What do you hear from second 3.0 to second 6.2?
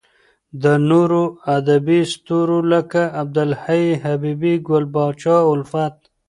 عبد الحی حبیبي، ګل پاچا الفت.